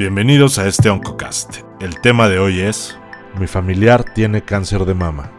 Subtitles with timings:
[0.00, 1.58] Bienvenidos a este Oncocast.
[1.78, 2.98] El tema de hoy es
[3.38, 5.30] Mi familiar tiene cáncer de mama.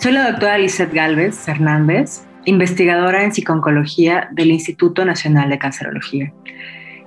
[0.00, 6.32] Soy la doctora Lizeth Galvez Hernández, investigadora en psiconcología del Instituto Nacional de Cancerología.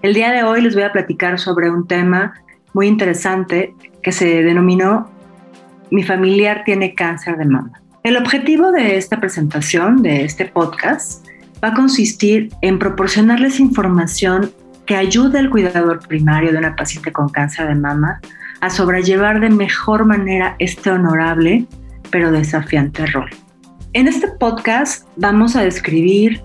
[0.02, 2.34] El día de hoy les voy a platicar sobre un tema
[2.72, 5.12] muy interesante que se denominó
[5.92, 7.82] Mi familiar tiene cáncer de mama.
[8.04, 11.28] El objetivo de esta presentación, de este podcast,
[11.62, 14.50] va a consistir en proporcionarles información
[14.86, 18.20] que ayude al cuidador primario de una paciente con cáncer de mama
[18.62, 21.66] a sobrellevar de mejor manera este honorable
[22.12, 23.30] pero desafiante rol.
[23.94, 26.42] En este podcast vamos a describir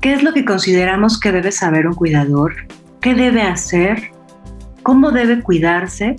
[0.00, 2.54] qué es lo que consideramos que debe saber un cuidador,
[3.00, 4.10] qué debe hacer,
[4.82, 6.16] cómo debe cuidarse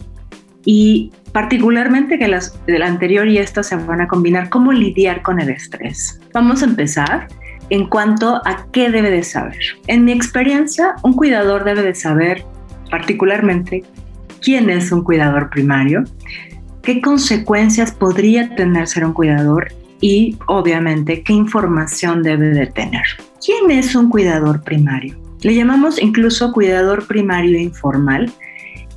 [0.66, 5.39] y particularmente que las del anterior y esta se van a combinar, cómo lidiar con
[5.39, 6.20] el estrés.
[6.34, 7.27] Vamos a empezar
[7.70, 9.57] en cuanto a qué debe de saber.
[9.88, 12.45] En mi experiencia, un cuidador debe de saber
[12.89, 13.84] particularmente
[14.41, 16.03] quién es un cuidador primario,
[16.81, 23.03] qué consecuencias podría tener ser un cuidador y obviamente qué información debe de tener.
[23.44, 25.17] ¿Quién es un cuidador primario?
[25.42, 28.31] Le llamamos incluso cuidador primario informal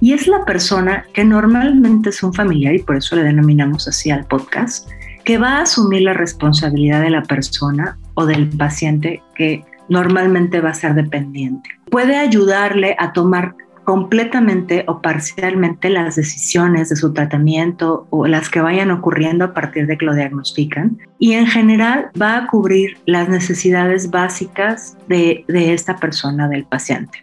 [0.01, 4.11] y es la persona que normalmente es un familiar y por eso le denominamos así
[4.11, 4.89] al podcast,
[5.25, 10.71] que va a asumir la responsabilidad de la persona o del paciente que normalmente va
[10.71, 11.69] a ser dependiente.
[11.91, 13.55] Puede ayudarle a tomar
[13.85, 19.89] completamente o parcialmente las decisiones de su tratamiento o las que vayan ocurriendo a partir
[19.89, 20.99] de que lo diagnostican.
[21.19, 27.21] Y en general va a cubrir las necesidades básicas de, de esta persona, del paciente.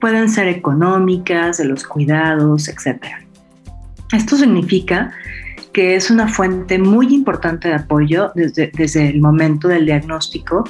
[0.00, 3.04] Pueden ser económicas, de los cuidados, etc.
[4.12, 5.12] Esto significa
[5.72, 10.64] que es una fuente muy importante de apoyo desde, desde el momento del diagnóstico.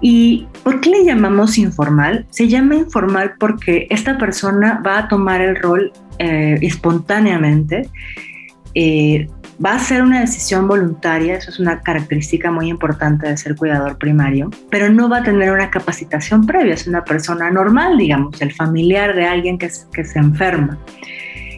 [0.00, 2.26] ¿Y por qué le llamamos informal?
[2.30, 7.88] Se llama informal porque esta persona va a tomar el rol eh, espontáneamente,
[8.74, 9.28] eh,
[9.64, 13.96] va a ser una decisión voluntaria, eso es una característica muy importante de ser cuidador
[13.96, 18.52] primario, pero no va a tener una capacitación previa, es una persona normal, digamos, el
[18.52, 20.78] familiar de alguien que, que se enferma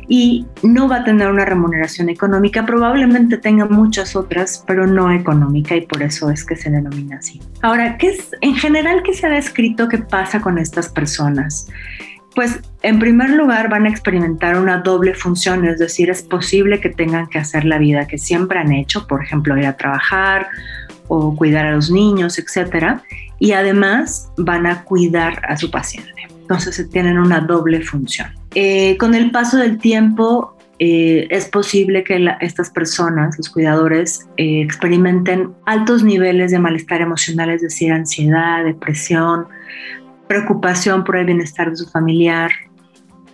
[0.09, 5.75] y no va a tener una remuneración económica, probablemente tenga muchas otras, pero no económica
[5.77, 7.41] y por eso es que se denomina así.
[7.63, 11.69] Ahora, ¿qué es en general qué se ha descrito que pasa con estas personas?
[12.35, 16.91] Pues en primer lugar van a experimentar una doble función, es decir, es posible que
[16.91, 20.49] tengan que hacer la vida que siempre han hecho, por ejemplo, ir a trabajar
[21.07, 23.03] o cuidar a los niños, etcétera,
[23.39, 26.11] y además van a cuidar a su paciente.
[26.41, 28.29] Entonces tienen una doble función.
[28.55, 34.61] Eh, con el paso del tiempo eh, es posible que estas personas, los cuidadores, eh,
[34.61, 39.47] experimenten altos niveles de malestar emocional, es decir, ansiedad, depresión,
[40.29, 42.51] preocupación por el bienestar de su familiar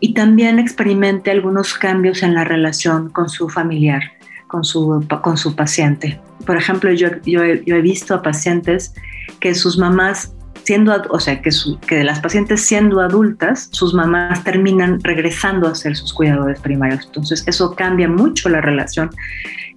[0.01, 4.03] y también experimente algunos cambios en la relación con su familiar,
[4.47, 6.21] con su, con su paciente.
[6.47, 8.95] Por ejemplo, yo, yo, yo he visto a pacientes
[9.41, 10.35] que sus mamás
[10.65, 11.51] siendo, o sea, que,
[11.89, 17.07] de las pacientes siendo adultas, sus mamás terminan regresando a ser sus cuidadores primarios.
[17.07, 19.11] Entonces, eso cambia mucho la relación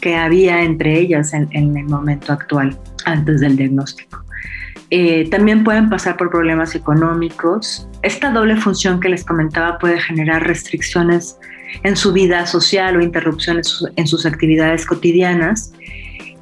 [0.01, 4.23] que había entre ellas en, el momento actual, antes del diagnóstico.
[4.89, 7.87] Eh, también pueden pasar por problemas económicos.
[8.03, 11.37] Esta doble función que les comentaba puede generar restricciones
[11.83, 15.73] en su vida social o interrupciones en sus actividades cotidianas.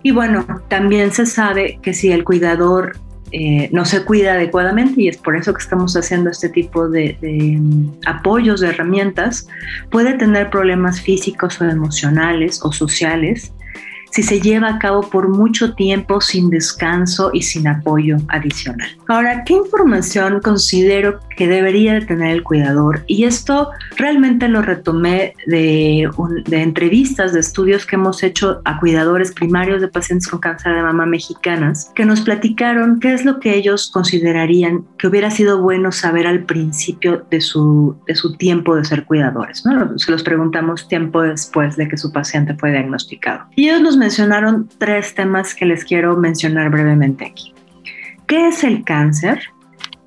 [0.04, 2.98] Y bueno, también se sabe que si el cuidador
[3.32, 7.18] eh, no se cuida adecuadamente y es por eso que estamos haciendo este tipo de,
[7.22, 9.48] de, mm, apoyos, de herramientas,
[9.90, 13.54] puede tener problemas físicos o emocionales o sociales
[14.12, 18.90] si se lleva a cabo por mucho tiempo sin descanso y sin apoyo adicional.
[19.08, 23.04] Ahora, ¿qué información considero debería de tener el cuidador?
[23.08, 26.10] Y esto realmente lo retomé de,
[26.46, 30.82] de entrevistas, de estudios que hemos hecho a cuidadores primarios de pacientes con cáncer de
[30.82, 35.92] mama mexicanas, que nos platicaron qué es lo que ellos considerarían que hubiera sido bueno
[35.92, 39.66] saber al principio de su, de su tiempo de ser cuidadores.
[39.66, 39.98] ¿no?
[39.98, 43.46] Se los preguntamos tiempo después de que su paciente fue diagnosticado.
[43.56, 47.54] Y ellos nos mencionaron tres temas que les quiero mencionar brevemente aquí.
[48.28, 49.40] ¿Qué es el cáncer?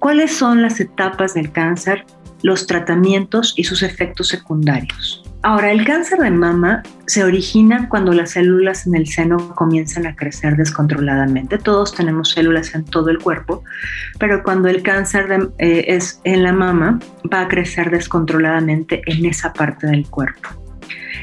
[0.04, 2.04] ¿Cuáles son las etapas del cáncer,
[2.42, 5.24] los tratamientos y sus efectos secundarios?
[5.42, 10.14] Ahora, el cáncer de mama se origina cuando las células en el seno comienzan a
[10.14, 11.56] crecer descontroladamente.
[11.56, 13.64] Todos tenemos células en todo el cuerpo,
[14.18, 16.98] pero cuando el cáncer eh, es en la mama,
[17.32, 20.50] va a crecer descontroladamente en esa parte del cuerpo.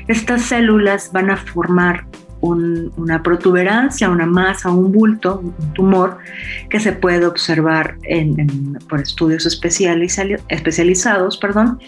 [0.07, 2.07] Estas células van a formar
[2.41, 6.17] una protuberancia, una masa, un bulto, un tumor
[6.69, 7.97] que se puede observar
[8.89, 11.79] por estudios especializados perdón,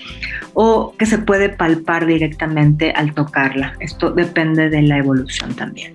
[0.53, 3.75] o que se puede palpar directamente al tocarla.
[3.79, 5.93] Esto depende de la evolución también.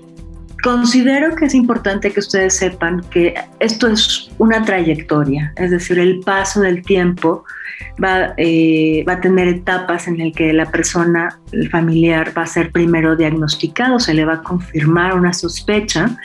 [0.63, 6.19] Considero que es importante que ustedes sepan que esto es una trayectoria, es decir, el
[6.21, 7.45] paso del tiempo
[8.03, 12.47] va, eh, va a tener etapas en las que la persona, el familiar, va a
[12.47, 16.17] ser primero diagnosticado, se le va a confirmar una sospecha.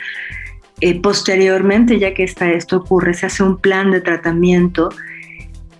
[0.80, 4.90] Eh, posteriormente, ya que esto ocurre, se hace un plan de tratamiento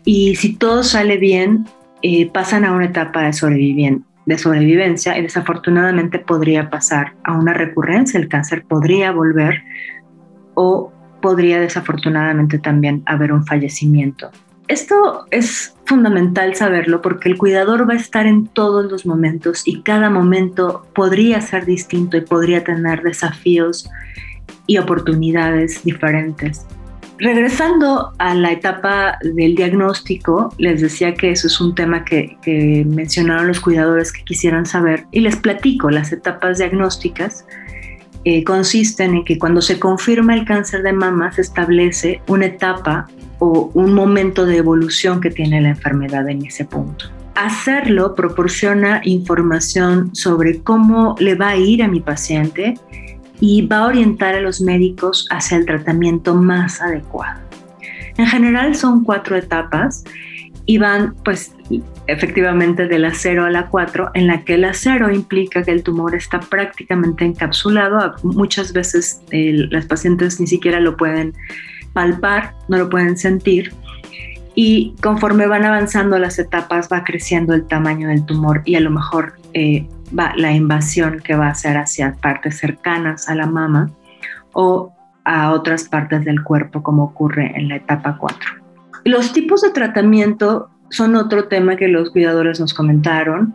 [0.05, 1.67] y si todo sale bien,
[2.03, 3.32] eh, pasan a una etapa de
[4.26, 9.62] de sobrevivencia y desafortunadamente podría pasar a una recurrencia, el cáncer podría volver
[10.55, 14.31] o podría desafortunadamente también haber un fallecimiento.
[14.66, 19.82] Esto es fundamental saberlo porque el cuidador va a estar en todos los momentos y
[19.82, 23.90] cada momento podría ser distinto y podría tener desafíos
[24.66, 26.66] y oportunidades diferentes.
[27.19, 32.37] Regresando a la etapa del diagnóstico, les decía que eso es un tema que,
[32.87, 35.90] mencionaron los cuidadores que quisieran saber y les platico.
[35.90, 37.46] Las etapas diagnósticas
[38.25, 43.06] eh, consisten en que cuando se confirma el cáncer de mama se establece una etapa
[43.52, 47.06] un momento de evolución que tiene la enfermedad en ese punto.
[47.35, 52.75] Hacerlo proporciona información sobre cómo le va a ir a mi paciente
[53.41, 57.41] y va a orientar a los médicos hacia el tratamiento más adecuado.
[58.17, 60.05] En general son cuatro etapas
[60.67, 61.52] y van pues
[62.06, 65.82] efectivamente de la 0 a la 4, en la que la 0 implica que el
[65.82, 68.14] tumor está prácticamente encapsulado.
[68.23, 71.35] Muchas veces las pacientes ni siquiera lo pueden
[71.94, 73.73] palpar, no lo pueden sentir.
[74.55, 78.91] Y conforme van avanzando las etapas va creciendo el tamaño del tumor y a lo
[78.91, 83.91] mejor eh, la invasión que va a ser hacia partes cercanas a la mama
[84.52, 84.93] o
[85.25, 88.38] a otras partes del cuerpo como ocurre en la etapa 4.
[89.05, 93.55] Los tipos de tratamiento son otro tema que los cuidadores nos comentaron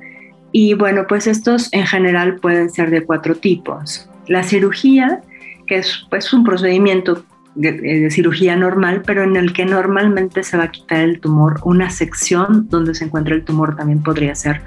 [0.52, 4.10] y bueno, pues estos en general pueden ser de cuatro tipos.
[4.28, 5.22] La cirugía,
[5.68, 7.24] que es pues un procedimiento
[7.60, 11.90] de, cirugía normal, pero en el que normalmente se va a quitar el tumor, una
[11.90, 14.62] sección donde se encuentra el tumor también podría ser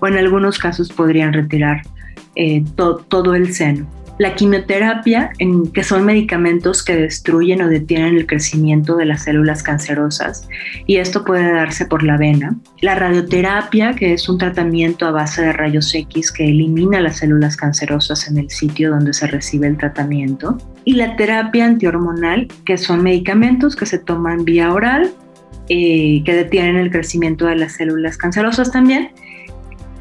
[0.00, 1.82] o en algunos casos podrían retirar
[2.34, 3.86] eh, todo el seno.
[4.18, 9.62] La quimioterapia, en, que son medicamentos que destruyen o detienen el crecimiento de las células
[9.62, 10.48] cancerosas,
[10.86, 12.56] y esto puede darse por la vena.
[12.80, 17.56] La radioterapia, que es un tratamiento a base de rayos X que elimina las células
[17.56, 20.56] cancerosas en el sitio donde se recibe el tratamiento.
[20.84, 25.12] Y la terapia antihormonal, que son medicamentos que se toman vía oral,
[25.68, 29.10] eh, que detienen el crecimiento de las células cancerosas también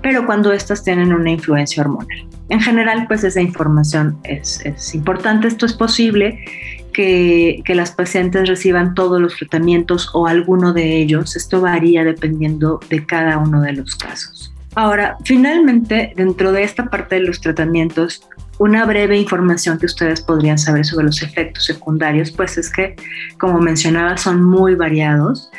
[0.06, 2.27] pero cuando estas tienen una influencia hormonal.
[2.50, 4.62] En general, pues esa información es,
[4.94, 5.47] importante.
[5.47, 6.45] Esto es posible
[6.94, 11.36] que, las pacientes reciban todos los tratamientos o alguno de ellos.
[11.36, 14.53] Esto varía dependiendo de cada uno de los casos.
[14.75, 18.27] Ahora, finalmente, dentro de esta parte de los tratamientos,
[18.59, 22.95] una breve información que ustedes podrían saber sobre los efectos secundarios, pues es que,
[23.38, 25.50] como mencionaba, son muy variados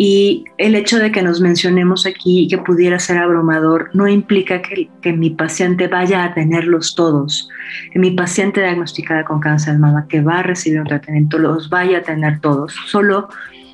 [0.00, 4.88] y el hecho de que nos mencionemos aquí que pudiera ser abrumador no implica que,
[5.02, 7.48] que, mi paciente vaya a tenerlos todos,
[7.92, 11.68] que mi paciente diagnosticada con cáncer de mama que va a recibir un tratamiento los
[11.68, 12.76] vaya a tener todos.
[12.86, 13.28] Solo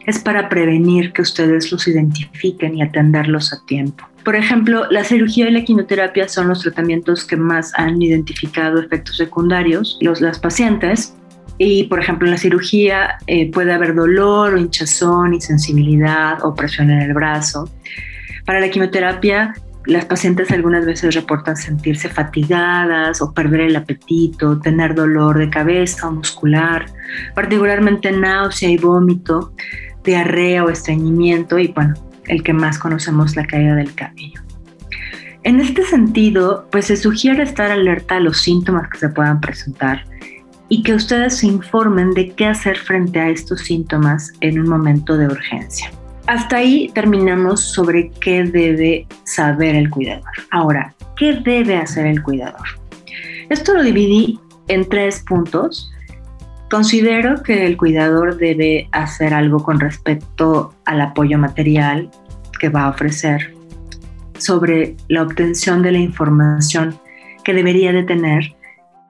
[0.07, 4.09] es para prevenir que ustedes los identifiquen y atenderlos a tiempo.
[4.25, 9.19] Por ejemplo, la cirugía y la quimioterapia son los tratamientos que más han identificado efectos
[9.19, 9.99] secundarios.
[10.01, 11.15] Los, las pacientes
[11.59, 16.91] y, por ejemplo, en la cirugía eh, puede haber dolor o hinchazón, insensibilidad o presión
[16.91, 17.71] en el brazo.
[18.45, 19.55] Para la quimioterapia,
[19.87, 26.09] las pacientes algunas veces reportan sentirse fatigadas o perder el apetito, tener dolor de cabeza
[26.09, 26.87] o muscular,
[27.35, 29.53] particularmente náusea y vómito,
[30.03, 31.95] diarrea o estreñimiento y, bueno,
[32.27, 34.41] el que más conocemos, la caída del cabello.
[35.45, 40.05] En este sentido, pues se sugiere estar alerta a los síntomas que se puedan presentar
[40.69, 45.17] y que ustedes se informen de qué hacer frente a estos síntomas en un momento
[45.17, 45.91] de urgencia.
[46.27, 50.31] Hasta ahí terminamos sobre qué debe saber el cuidador.
[50.51, 52.67] Ahora, ¿qué debe hacer el cuidador?
[53.51, 55.93] Esto lo dividí en tres puntos.
[56.71, 62.11] Considero que el cuidador debe hacer algo con respecto al apoyo material
[62.59, 63.55] que va a ofrecer,
[64.39, 66.99] sobre la obtención de la información
[67.45, 68.55] que debería de tener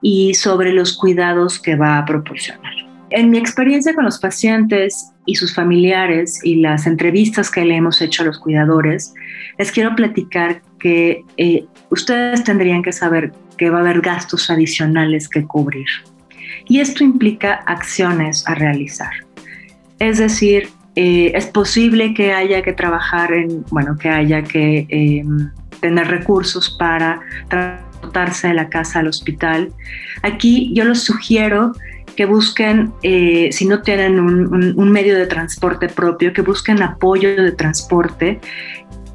[0.07, 2.73] y sobre los cuidados que va a proporcionar.
[3.09, 7.99] En mi experiencia con los pacientes y sus familiares y las entrevistas que le hemos
[8.03, 9.15] hecho a los cuidadores,
[9.57, 15.27] les quiero platicar que eh, ustedes tendrían que saber que va a haber gastos adicionales
[15.27, 15.87] que cubrir.
[16.67, 19.11] Y esto implica acciones a realizar.
[19.97, 25.49] Es decir, eh, es posible que haya que trabajar en, bueno, que haya que em,
[25.79, 27.21] tener recursos para
[28.11, 29.73] transportarse de la casa al hospital.
[30.21, 31.73] Aquí yo les sugiero
[32.15, 37.51] que busquen, eh, si no tienen un, medio de transporte propio, que busquen apoyo de
[37.51, 38.39] transporte.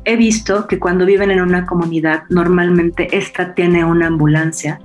[0.04, 4.80] He visto que cuando viven en una comunidad, normalmente esta tiene una ambulancia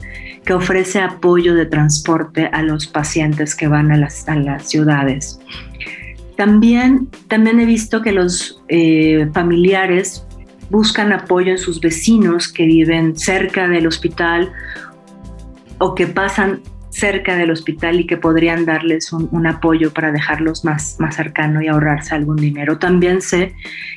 [0.46, 4.26] que ofrece apoyo de transporte a los pacientes que van a las,
[4.70, 5.40] ciudades.
[6.38, 10.26] También, también he visto que los eh, familiares
[10.70, 14.52] buscan apoyo en sus vecinos que viven cerca del hospital
[15.78, 20.96] o que pasan cerca del hospital y que podrían darles un, apoyo para dejarlos más,
[20.98, 22.78] más cercano y ahorrarse algún dinero.
[22.78, 23.54] También sé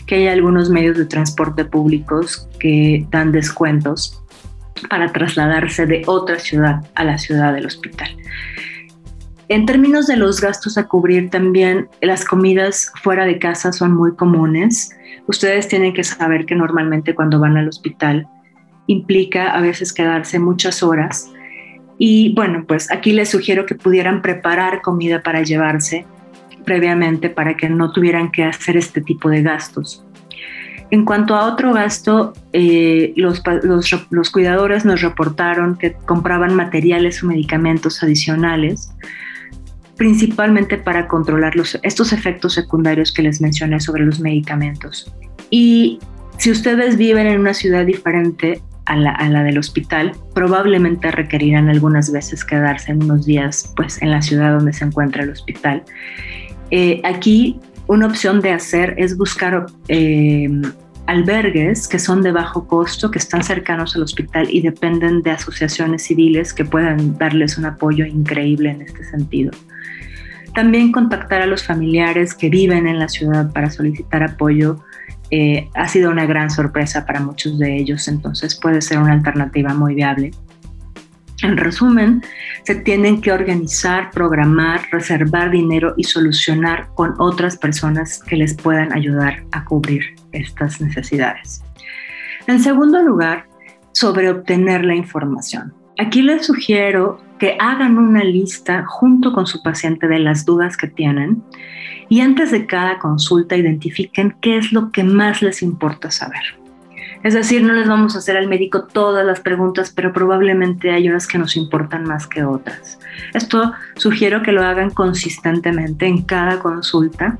[0.06, 4.20] que hay algunos medios de transporte públicos que dan descuentos
[4.90, 8.08] para trasladarse de otra ciudad a la ciudad del hospital.
[9.48, 14.14] En términos de los gastos a cubrir, también las comidas fuera de casa son muy
[14.14, 14.90] comunes.
[15.26, 18.26] Ustedes tienen que saber que normalmente cuando van al hospital
[18.86, 21.30] implica a veces quedarse muchas horas
[21.98, 26.06] y bueno, pues aquí les sugiero que pudieran preparar comida para llevarse
[26.64, 30.04] previamente para que no tuvieran que hacer este tipo de gastos.
[30.90, 33.42] En cuanto a otro gasto, eh, los,
[34.10, 38.94] los, cuidadores nos reportaron que compraban materiales o medicamentos adicionales,
[39.98, 41.52] principalmente para controlar
[41.82, 45.12] estos efectos secundarios que les mencioné sobre los medicamentos.
[45.50, 45.98] Y
[46.38, 52.42] si ustedes viven en una ciudad diferente, a la, del hospital, probablemente requerirán algunas veces
[52.42, 55.82] quedarse en unos días pues, en la ciudad donde se encuentra el hospital.
[56.70, 60.48] Eh, aquí una opción de hacer es buscar eh,
[61.06, 66.04] albergues que son de bajo costo, que están cercanos al hospital y dependen de asociaciones
[66.04, 69.50] civiles que puedan darles un apoyo increíble en este sentido.
[70.58, 74.80] También contactar a los familiares que viven en la ciudad para solicitar apoyo
[75.30, 79.72] eh, ha sido una gran sorpresa para muchos de ellos, entonces puede ser una alternativa
[79.72, 80.32] muy viable.
[81.44, 82.24] En resumen,
[82.64, 88.92] se tienen que organizar, programar, reservar dinero y solucionar con otras personas que les puedan
[88.92, 91.62] ayudar a cubrir estas necesidades.
[92.48, 93.46] En segundo lugar,
[93.92, 95.72] sobre obtener la información.
[95.98, 100.88] Aquí les sugiero que hagan una lista junto con su paciente de las dudas que
[100.88, 101.42] tienen
[102.08, 106.42] y antes de cada consulta identifiquen qué es lo que más les importa saber.
[107.22, 111.08] Es decir, no les vamos a hacer al médico todas las preguntas, pero probablemente hay
[111.08, 113.00] unas que nos importan más que otras.
[113.34, 117.38] Esto sugiero que lo hagan consistentemente en cada consulta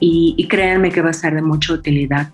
[0.00, 2.28] y, créanme que va a ser de mucha utilidad.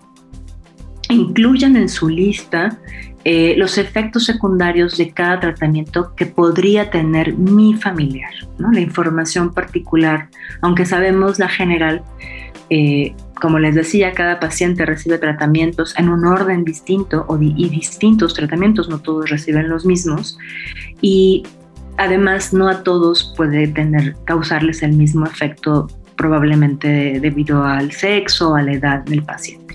[1.11, 2.79] Incluyan en su lista
[3.23, 8.71] eh, los efectos secundarios de cada tratamiento que podría tener mi familiar, ¿no?
[8.71, 10.29] la información particular,
[10.61, 12.01] aunque sabemos la general.
[12.71, 18.33] Eh, como les decía, cada paciente recibe tratamientos en un orden distinto o y distintos
[18.33, 20.37] tratamientos, no todos reciben los mismos.
[21.01, 21.43] Y
[21.97, 28.55] además no a todos puede tener, causarles el mismo efecto probablemente debido al sexo o
[28.55, 29.70] a la edad del paciente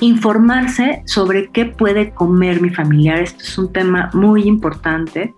[0.00, 3.20] informarse sobre qué puede comer mi familiar.
[3.20, 5.34] Esto es un tema muy importante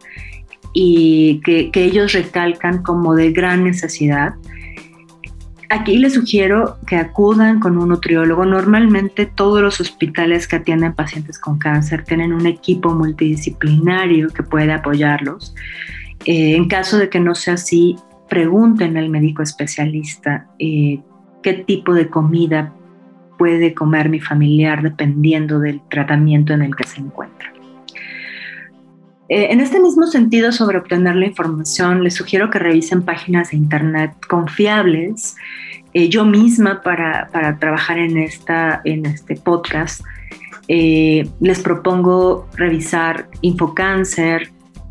[0.72, 4.34] y que, ellos recalcan como de gran necesidad.
[5.70, 8.46] Aquí les sugiero que acudan con un nutriólogo.
[8.46, 14.72] Normalmente todos los hospitales que atienden pacientes con cáncer tienen un equipo multidisciplinario que puede
[14.72, 15.54] apoyarlos.
[16.24, 17.96] Eh, en caso de que no sea así,
[18.28, 21.00] pregunten al médico especialista eh,
[21.42, 22.72] qué tipo de comida
[23.38, 27.52] puede comer mi familiar dependiendo del tratamiento en el que se encuentra.
[29.28, 33.59] Eh, en este mismo sentido, sobre obtener la información, les sugiero que revisen páginas de
[33.59, 35.37] Internet confiables.
[35.92, 40.02] Eh, yo misma, para, para, trabajar en, esta, en este podcast,
[40.66, 44.50] eh, les propongo revisar Infocáncer,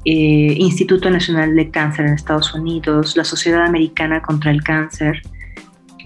[0.10, 5.22] Instituto Nacional de Cáncer en Estados Unidos, la Sociedad Americana contra el Cáncer.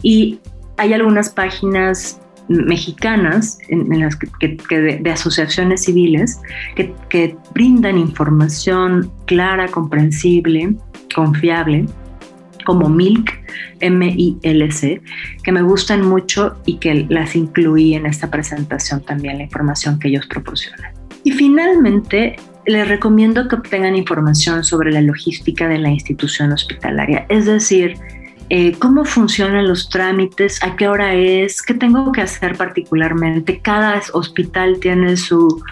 [0.01, 0.39] Y
[0.77, 2.19] hay algunas páginas
[2.51, 6.39] mexicanas en, las que, de, asociaciones civiles
[6.75, 10.75] que, brindan información clara, comprensible,
[11.13, 11.85] confiable,
[12.65, 13.29] como MILC,
[13.79, 15.01] M-I-L-C,
[15.43, 20.09] que me gustan mucho y que las incluí en esta presentación también, la información que
[20.09, 20.93] ellos proporcionan.
[21.23, 27.45] Y finalmente, les recomiendo que obtengan información sobre la logística de la institución hospitalaria, es
[27.45, 27.95] decir,
[28.53, 33.61] eh, cómo funcionan los trámites, a qué hora es, qué tengo que hacer particularmente.
[33.61, 35.63] Cada hospital tiene su,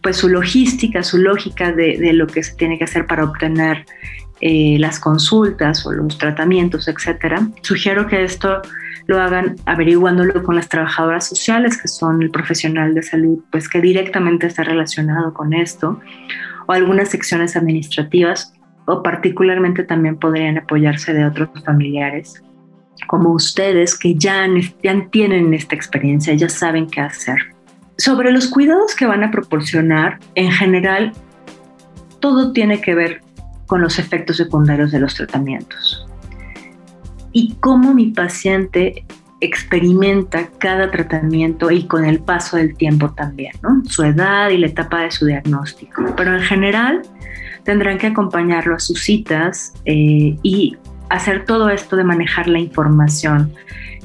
[0.00, 3.86] pues su logística, su lógica de, lo que se tiene que hacer para obtener
[4.40, 8.62] eh, las consultas o los tratamientos, etcétera, sugiero que esto
[9.08, 13.80] lo hagan averiguándolo con las trabajadoras sociales, que son el profesional de salud, pues que
[13.80, 15.98] directamente está relacionado con esto,
[16.68, 18.54] o algunas secciones administrativas,
[18.86, 22.42] o particularmente también podrían apoyarse de otros familiares,
[23.06, 24.46] como ustedes, que ya,
[24.82, 27.38] ya tienen esta experiencia, ya saben qué hacer.
[27.96, 31.12] Sobre los cuidados que van a proporcionar, en general,
[32.20, 33.22] todo tiene que ver
[33.66, 36.06] con los efectos secundarios de los tratamientos
[37.32, 39.04] y cómo mi paciente
[39.40, 43.82] experimenta cada tratamiento y con el paso del tiempo también, ¿no?
[43.86, 46.04] su edad y la etapa de su diagnóstico.
[46.16, 47.02] Pero en general
[47.70, 50.76] tendrán que acompañarlo a sus citas eh, y
[51.08, 53.52] hacer todo esto de manejar la información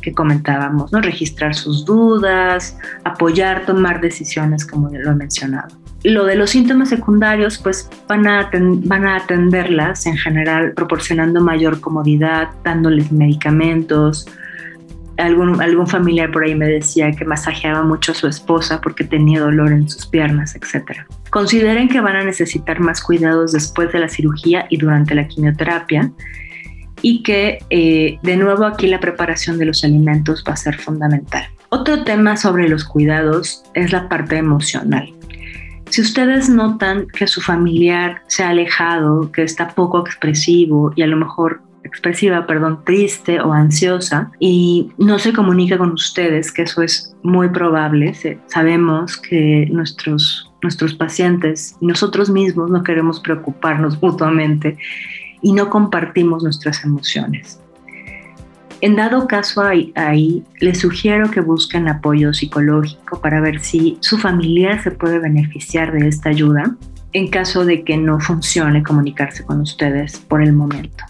[0.03, 1.01] que comentábamos, ¿no?
[1.01, 7.57] registrar sus dudas, apoyar, tomar decisiones como lo he mencionado lo de los síntomas secundarios,
[7.57, 14.27] pues van a, van a atenderlas en general proporcionando mayor comodidad, dándoles medicamentos.
[15.17, 19.39] Algún, algún familiar por ahí me decía que masajeaba mucho a su esposa porque tenía
[19.39, 21.05] dolor en sus piernas, etc.
[21.29, 26.11] Consideren que van a necesitar más cuidados después de la cirugía y durante la quimioterapia
[27.01, 31.45] y que eh, de nuevo aquí la preparación de los alimentos va a ser fundamental.
[31.69, 35.13] Otro tema sobre los cuidados es la parte emocional.
[35.89, 41.07] Si ustedes notan que su familiar se ha alejado, que está poco expresivo y a
[41.07, 46.81] lo mejor expresiva, perdón, triste o ansiosa y no se comunica con ustedes, que eso
[46.81, 48.13] es muy probable.
[48.47, 54.77] Sabemos que nuestros, nuestros pacientes y nosotros mismos no queremos preocuparnos mutuamente
[55.41, 57.59] y no compartimos nuestras emociones.
[58.81, 64.83] En dado caso ahí, les sugiero que busquen apoyo psicológico para ver si su familiar
[64.83, 66.75] se puede beneficiar de esta ayuda
[67.13, 71.05] en caso de que no funcione comunicarse con ustedes por el momento.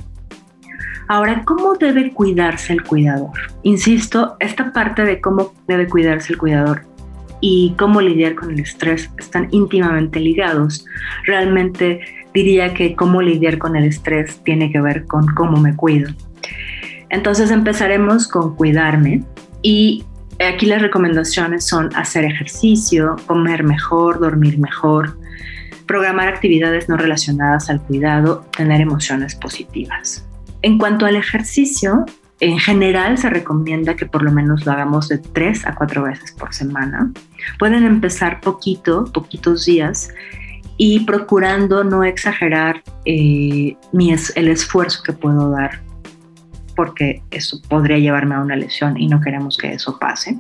[1.08, 3.32] Ahora, ¿cómo debe cuidarse el cuidador?
[3.64, 6.82] Insisto, esta parte de cómo debe cuidarse el cuidador
[7.42, 10.86] y cómo lidiar con el estrés están íntimamente ligados.
[11.26, 12.02] Realmente
[12.34, 16.12] diría que cómo lidiar con el estrés tiene que ver con cómo me cuido.
[17.10, 19.24] Entonces empezaremos con cuidarme
[19.62, 20.04] y
[20.40, 25.18] aquí las recomendaciones son hacer ejercicio, comer mejor, dormir mejor,
[25.86, 30.28] programar actividades no relacionadas al cuidado, tener emociones positivas.
[30.66, 32.06] En cuanto al ejercicio,
[32.40, 36.32] en general se recomienda que por lo menos lo hagamos de tres a cuatro veces
[36.32, 37.12] por semana.
[37.60, 40.12] Pueden empezar poquito, poquitos días
[40.76, 45.84] y procurando no exagerar eh, el esfuerzo que puedo dar
[46.76, 50.40] porque eso podría llevarme a una lesión y no queremos que eso pase.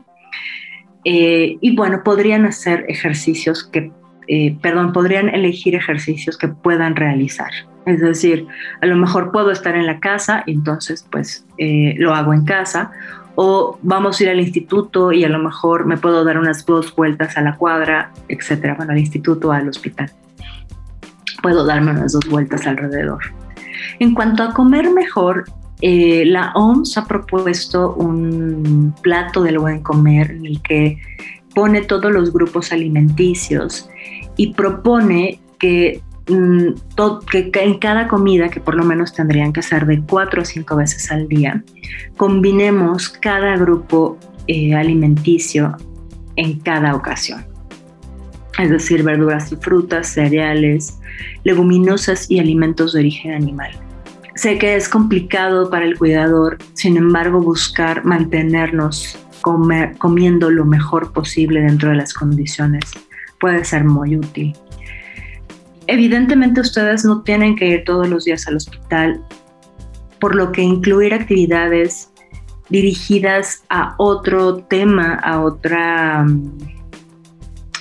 [1.03, 3.91] Eh, y bueno, podrían hacer ejercicios que,
[4.27, 7.51] eh, perdón, podrían elegir ejercicios que puedan realizar.
[7.85, 8.47] Es decir,
[8.81, 12.45] a lo mejor puedo estar en la casa y entonces pues eh, lo hago en
[12.45, 12.91] casa
[13.35, 16.95] o vamos a ir al instituto y a lo mejor me puedo dar unas dos
[16.95, 20.09] vueltas a la cuadra, etcétera, bueno, al instituto al hospital.
[21.41, 23.19] Puedo darme unas dos vueltas alrededor.
[23.99, 25.45] En cuanto a comer mejor,
[25.81, 30.97] eh, la OMS ha propuesto un plato del buen comer en el que
[31.53, 33.89] pone todos los grupos alimenticios
[34.37, 36.73] y propone que, mm,
[37.31, 40.75] que, en cada comida, que por lo menos tendrían que ser de cuatro o cinco
[40.75, 41.63] veces al día,
[42.17, 45.75] combinemos cada grupo eh, alimenticio
[46.35, 47.45] en cada ocasión.
[48.59, 50.99] Es decir, verduras y frutas, cereales,
[51.43, 53.71] leguminosas y alimentos de origen animal.
[54.35, 59.17] Sé que es complicado para el cuidador, sin embargo, buscar mantenernos
[59.99, 62.83] comiendo lo mejor posible dentro de las condiciones
[63.39, 64.55] puede ser muy útil.
[65.87, 69.21] Evidentemente ustedes no tienen que ir todos los días al hospital,
[70.19, 72.11] por lo que incluir actividades
[72.69, 76.25] dirigidas a otro tema, a otra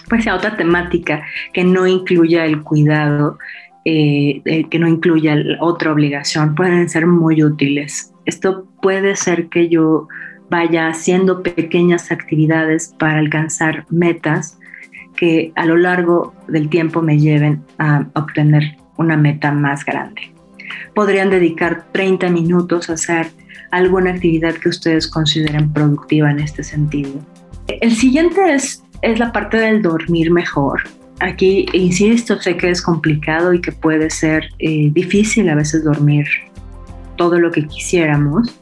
[0.09, 3.38] pues a otra temática que no incluya el cuidado
[3.87, 8.14] eh, eh, que no incluya otra obligación pueden ser muy útiles.
[8.25, 10.09] Esto puede ser que yo
[10.49, 14.59] vaya haciendo pequeñas actividades para alcanzar metas
[15.16, 20.33] que a lo largo del tiempo me lleven a obtener una meta más grande.
[20.94, 23.29] Podrían dedicar 30 minutos a hacer
[23.70, 27.12] alguna actividad que ustedes consideren productiva en este sentido.
[27.66, 30.83] El siguiente es, es la parte del dormir mejor.
[31.20, 36.27] Aquí, insisto, sé que es complicado y que puede ser eh, difícil a veces dormir
[37.16, 38.61] todo lo que quisiéramos,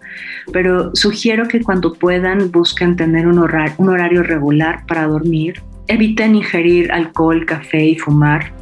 [0.52, 6.34] pero sugiero que cuando puedan busquen tener un horario, un horario regular para dormir eviten
[6.36, 8.52] ingerir alcohol, café y fumar.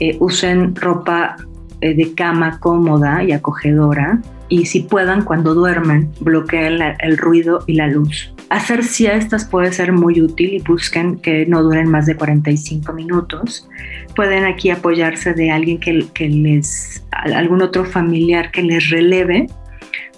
[0.00, 1.36] Eh, usen ropa
[1.80, 7.74] eh, de cama cómoda y acogedora y si puedan cuando duermen bloqueen el ruido y
[7.74, 8.32] la luz.
[8.48, 13.68] Hacer siestas puede ser muy útil y busquen que no duren más de 45 minutos.
[14.14, 19.48] Pueden aquí apoyarse de alguien que, que les, algún otro familiar que les releve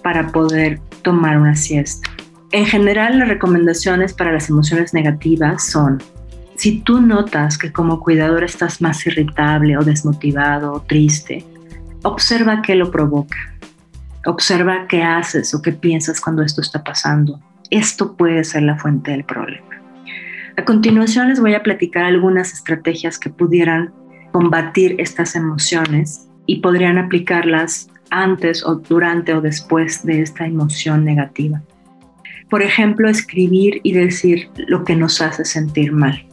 [0.03, 2.09] para poder tomar una siesta.
[2.51, 6.01] En general, las recomendaciones para las emociones negativas son,
[6.59, 11.45] si tú notas que como cuidador estás más irritable o desmotivado o triste,
[12.03, 13.37] observa qué lo provoca.
[14.25, 19.11] Observa qué haces o qué piensas cuando esto está pasando esto puede ser la fuente
[19.11, 19.67] del problema.
[20.57, 23.93] A continuación les voy a platicar algunas estrategias que pudieran
[24.31, 31.61] combatir estas emociones y podrían aplicarlas antes o durante o después de esta emoción negativa.
[32.49, 36.25] Por ejemplo, escribir y decir lo que nos hace sentir mal.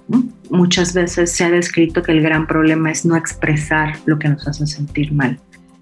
[0.50, 4.46] Muchas veces se ha descrito que el gran problema es no expresar lo que nos
[4.48, 5.38] hace sentir mal.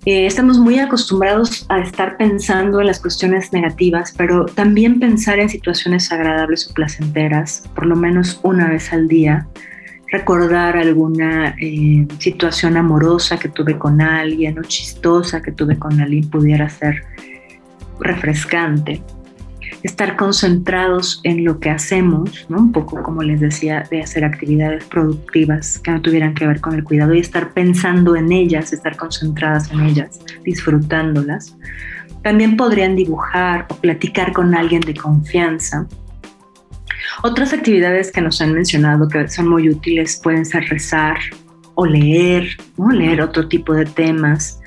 [0.07, 5.49] Eh, estamos muy acostumbrados a estar pensando en las cuestiones negativas, pero también pensar en
[5.49, 9.49] situaciones agradables o placenteras, por lo menos una vez al día,
[10.11, 16.29] recordar alguna eh, situación amorosa que tuve con alguien o chistosa que tuve con alguien
[16.29, 17.03] pudiera ser
[18.01, 19.03] refrescante
[19.85, 25.79] estar concentrados en lo que hacemos, un poco como les decía, de hacer actividades productivas
[25.79, 29.71] que no tuvieran que ver con el cuidado y estar pensando en ellas, estar concentradas
[29.71, 31.55] en ellas, disfrutándolas.
[32.23, 35.87] También podrían dibujar o platicar con alguien de confianza.
[37.23, 41.19] Otras actividades que nos han mencionado que son muy útiles pueden ser rezar
[41.75, 42.57] o leer,
[42.91, 44.63] leer otro tipo de temas,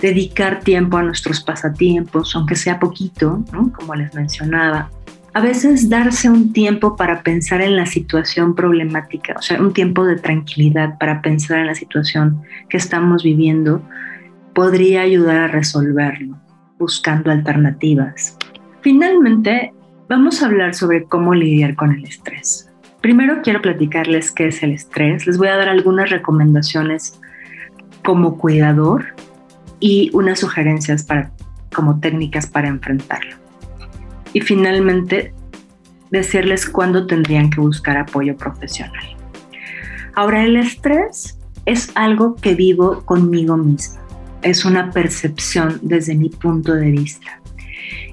[0.00, 3.44] dedicar tiempo a nuestros pasatiempos, aunque sea poquito,
[3.76, 4.90] como les mencionaba.
[5.32, 10.04] A veces darse un tiempo para pensar en la situación problemática, o sea, un tiempo
[10.04, 13.80] de tranquilidad para pensar en la situación que estamos viviendo,
[14.54, 16.36] podría ayudar a resolverlo,
[16.78, 18.36] buscando alternativas.
[18.80, 19.72] Finalmente,
[20.08, 22.68] vamos a hablar sobre cómo lidiar con el estrés.
[23.00, 25.26] Primero quiero platicarles qué es el estrés.
[25.26, 27.20] Les voy a dar algunas recomendaciones
[28.02, 29.14] como cuidador
[29.80, 31.32] y unas sugerencias para,
[31.74, 33.36] como técnicas para enfrentarlo.
[34.32, 35.34] Y finalmente,
[36.10, 39.16] decirles cuándo tendrían que buscar apoyo profesional.
[40.14, 44.00] Ahora, el estrés es algo que vivo conmigo misma.
[44.42, 47.40] Es una percepción desde mi punto de vista.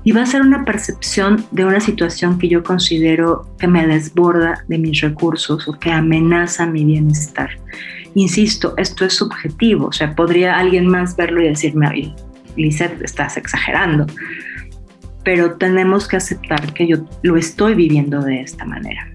[0.04, 4.64] Y va a ser una percepción de una situación que yo considero que me desborda
[4.68, 7.50] de mis recursos o que amenaza mi bienestar.
[8.18, 12.16] Insisto, esto es subjetivo, o sea, podría alguien más verlo y decirme, oye,
[12.58, 14.08] estás exagerando,
[15.24, 19.08] pero tenemos que aceptar que yo lo estoy viviendo de esta manera.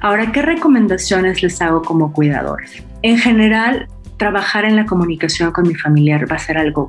[0.00, 2.84] Ahora, ¿qué recomendaciones les hago como cuidadores?
[3.02, 6.88] En general, trabajar en la comunicación con mi familiar va a ser algo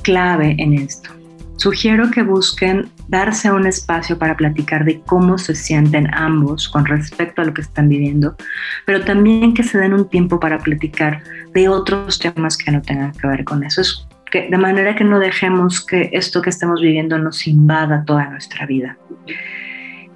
[0.00, 1.10] clave en esto.
[1.58, 7.42] Sugiero que busquen darse un espacio para platicar de cómo se sienten ambos con respecto
[7.42, 8.36] a lo que están viviendo,
[8.84, 11.22] pero también que se den un tiempo para platicar
[11.54, 13.80] de otros temas que no tengan que ver con eso.
[13.80, 18.28] Es que, de manera que no dejemos que esto que estamos viviendo nos invada toda
[18.28, 18.98] nuestra vida.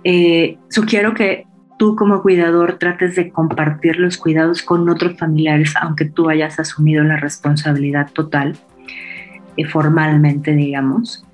[0.04, 1.46] Eh, sugiero que
[1.78, 7.02] tú como cuidador trates de compartir los cuidados con otros familiares, aunque tú hayas asumido
[7.04, 8.54] la responsabilidad total,
[9.56, 11.24] eh, formalmente, digamos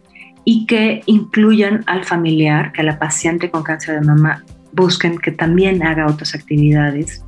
[0.51, 5.31] y que incluyan al familiar, que a la paciente con cáncer de mama busquen que
[5.31, 7.23] también haga otras actividades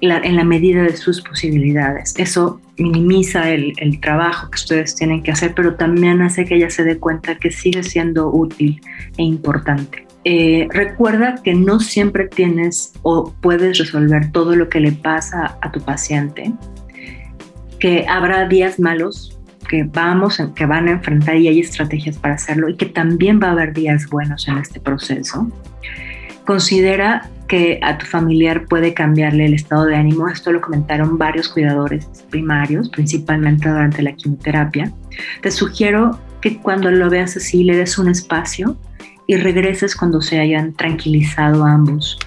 [0.00, 2.14] en la medida de sus posibilidades.
[2.18, 6.82] Eso minimiza el, trabajo que ustedes tienen que hacer, pero también hace que ella se
[6.82, 8.80] dé cuenta que sigue siendo útil
[9.18, 10.08] e importante.
[10.24, 15.70] Eh, recuerda que no siempre tienes o puedes resolver todo lo que le pasa a
[15.70, 16.52] tu paciente,
[17.78, 19.33] que habrá días malos,
[19.68, 23.48] que vamos, que van a enfrentar y hay estrategias para hacerlo y que también va
[23.48, 25.50] a haber días buenos en este proceso.
[26.46, 30.28] Considera que a tu familiar puede cambiarle el estado de ánimo.
[30.28, 34.92] Esto lo comentaron varios cuidadores primarios, principalmente durante la quimioterapia.
[35.40, 38.76] Te sugiero que cuando lo veas así le des un espacio
[39.26, 42.18] y regreses cuando se hayan tranquilizado ambos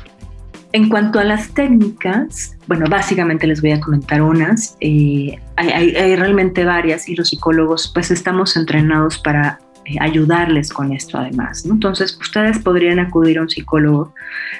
[0.73, 4.77] en cuanto a las técnicas, bueno, básicamente les voy a comentar unas.
[4.81, 11.17] Eh, hay, realmente varias y los psicólogos pues estamos entrenados para eh, ayudarles con esto
[11.17, 11.65] además.
[11.65, 14.13] Entonces, ustedes podrían acudir a un psicólogo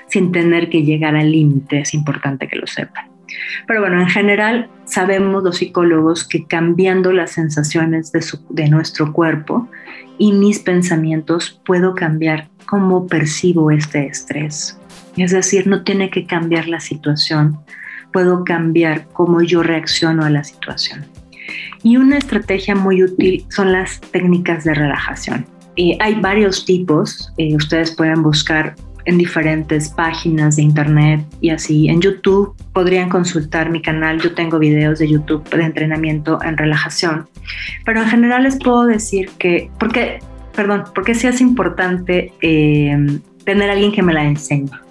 [0.07, 3.09] sin tener que llegar al límite, es importante que lo sepan.
[3.67, 9.67] Pero bueno, en general sabemos los psicólogos que cambiando las sensaciones de, de nuestro cuerpo
[10.17, 14.79] y mis pensamientos puedo cambiar cómo percibo este estrés
[15.17, 17.60] Es decir, no tiene que cambiar la situación,
[18.13, 21.06] puedo cambiar cómo yo reacciono a la situación.
[21.84, 25.45] Y una estrategia muy útil son las técnicas de relajación.
[25.99, 28.75] Hay varios tipos, eh, ustedes pueden buscar
[29.06, 31.88] en diferentes páginas de internet y así.
[31.88, 37.27] En YouTube podrían consultar mi canal, yo tengo videos de YouTube de entrenamiento en relajación.
[37.86, 40.19] Pero en general les puedo decir que, porque,
[40.53, 44.87] perdón, porque sí es importante eh, tener alguien que me la enseñe.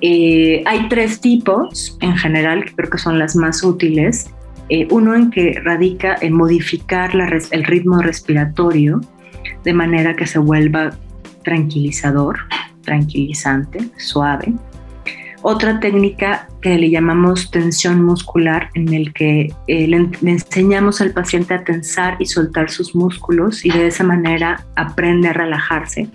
[0.00, 4.30] Eh, hay tres tipos en general que creo que son las más útiles.
[4.68, 9.00] Eh, uno en que radica en modificar el ritmo respiratorio
[9.64, 10.90] de manera que se vuelva
[11.44, 12.38] tranquilizador,
[12.82, 14.52] tranquilizante, suave.
[15.48, 21.54] Otra técnica que le llamamos tensión muscular, en el que eh, le, enseñamos al paciente
[21.54, 26.08] a tensar y soltar sus músculos y de esa manera aprende a relajarse.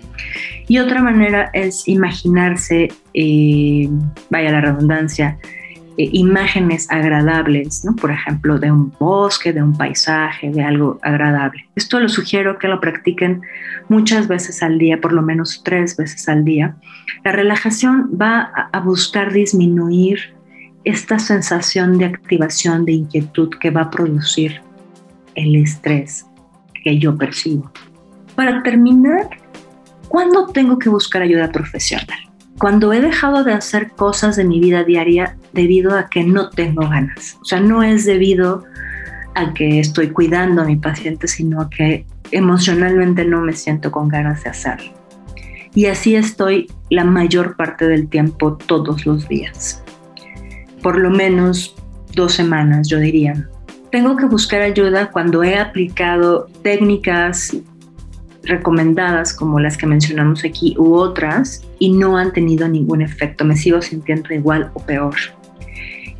[0.68, 3.88] Y otra manera es imaginarse, eh,
[4.28, 5.38] vaya la redundancia,
[5.96, 11.66] eh, imágenes agradables, por ejemplo, de un bosque, de un paisaje, de algo agradable.
[11.76, 13.42] Esto lo sugiero que lo practiquen
[13.88, 16.76] muchas veces al día, por lo menos tres veces al día.
[17.24, 20.34] La relajación va a buscar disminuir
[20.84, 24.60] esta sensación de activación, de inquietud que va a producir
[25.34, 26.26] el estrés
[26.82, 27.70] que yo percibo.
[28.34, 29.28] Para terminar,
[30.08, 32.32] ¿cuándo tengo que buscar ayuda profesional?
[32.62, 36.88] cuando he dejado de hacer cosas de mi vida diaria debido a que no tengo
[36.88, 37.38] ganas.
[37.40, 38.64] O sea, no es debido
[39.34, 44.08] a que estoy cuidando a mi paciente, sino a que emocionalmente no me siento con
[44.08, 44.92] ganas de hacerlo.
[45.74, 49.82] Y así estoy la mayor parte del tiempo todos los días.
[50.82, 51.74] Por lo menos
[52.14, 53.48] dos semanas, yo diría.
[53.90, 57.56] Tengo que buscar ayuda cuando he aplicado técnicas
[58.44, 63.44] recomendadas como las que mencionamos aquí u otras y no han tenido ningún efecto.
[63.44, 65.14] Me sigo sintiendo igual o peor.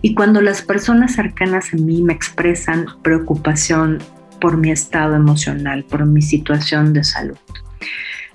[0.03, 3.99] Y cuando las personas cercanas a mí me expresan preocupación
[4.41, 7.39] por mi estado emocional, por mi situación de salud.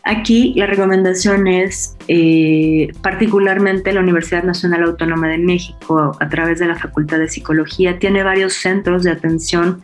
[0.08, 6.68] Aquí la recomendación es, eh, particularmente la Universidad Nacional Autónoma de México, a través de
[6.68, 9.84] la Facultad de Psicología, tiene varios centros de atención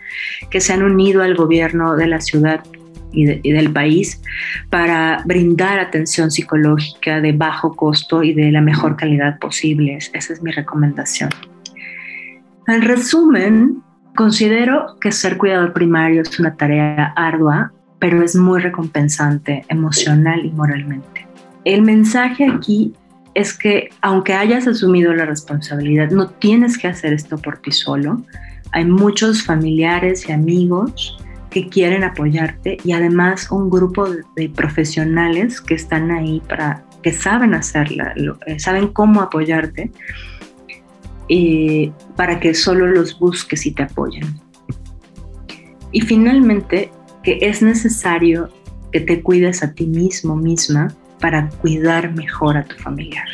[0.50, 2.64] que se han unido al gobierno de la ciudad
[3.12, 4.22] y, del país
[4.70, 9.98] para brindar atención psicológica de bajo costo y de la mejor calidad posible.
[9.98, 11.32] Esa es mi recomendación.
[12.68, 13.84] En resumen,
[14.16, 20.52] considero que ser cuidador primario es una tarea ardua, pero es muy recompensante emocional y
[20.52, 21.28] moralmente.
[21.66, 22.94] El mensaje aquí
[23.34, 28.24] es que aunque hayas asumido la responsabilidad, no tienes que hacer esto por ti solo.
[28.72, 31.18] Hay muchos familiares y amigos
[31.50, 37.54] que quieren apoyarte y además un grupo de, profesionales que están ahí para que saben
[37.54, 38.14] hacerla,
[38.46, 39.92] eh, saben cómo apoyarte
[42.16, 44.26] para que solo los busques y te apoyen.
[45.92, 46.92] Y finalmente,
[47.24, 48.50] que es necesario
[48.92, 53.28] que te cuides a ti mismo misma para cuidar mejor a tu familiar.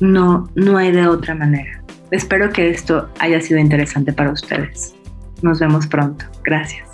[0.00, 1.82] No, no hay de otra manera.
[2.10, 4.94] Espero que esto haya sido interesante para ustedes.
[5.42, 6.24] Nos vemos pronto.
[6.44, 6.85] Gracias.